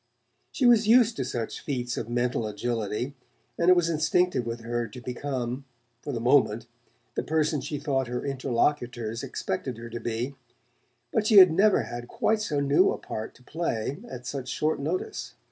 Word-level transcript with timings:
She 0.51 0.65
was 0.65 0.87
used 0.87 1.15
to 1.17 1.23
such 1.23 1.59
feats 1.61 1.95
of 1.95 2.09
mental 2.09 2.47
agility, 2.47 3.13
and 3.55 3.69
it 3.69 3.75
was 3.75 3.87
instinctive 3.87 4.47
with 4.47 4.61
her 4.61 4.87
to 4.87 4.99
become, 4.99 5.63
for 6.01 6.11
the 6.11 6.19
moment, 6.19 6.65
the 7.13 7.21
person 7.21 7.61
she 7.61 7.77
thought 7.77 8.07
her 8.07 8.25
interlocutors 8.25 9.21
expected 9.21 9.77
her 9.77 9.91
to 9.91 9.99
be; 9.99 10.33
but 11.13 11.27
she 11.27 11.37
had 11.37 11.51
never 11.51 11.83
had 11.83 12.07
quite 12.07 12.41
so 12.41 12.59
new 12.59 12.89
a 12.89 12.97
part 12.97 13.35
to 13.35 13.43
play 13.43 13.99
at 14.09 14.25
such 14.25 14.49
short 14.49 14.79
notice. 14.79 15.35